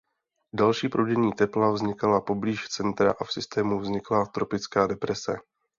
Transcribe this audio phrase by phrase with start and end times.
[0.55, 5.37] Další proudění tepla vznikala poblíž centra a v systému vznikla tropická deprese.